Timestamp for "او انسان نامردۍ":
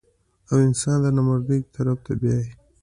0.49-1.59